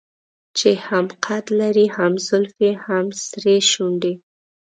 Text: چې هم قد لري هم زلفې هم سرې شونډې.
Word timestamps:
چې 0.57 0.71
هم 0.87 1.05
قد 1.25 1.45
لري 1.59 1.85
هم 1.95 2.13
زلفې 2.27 2.71
هم 2.85 3.05
سرې 3.29 3.57
شونډې. 3.71 4.13